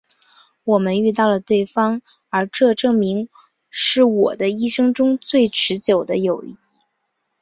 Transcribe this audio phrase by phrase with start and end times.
[0.63, 3.29] 我们遇到了对方而这证明
[3.69, 6.57] 是我一生中最持久的友谊。